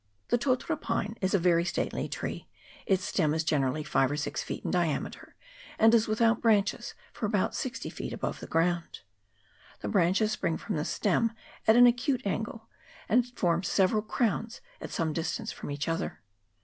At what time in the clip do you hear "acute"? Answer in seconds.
11.85-12.25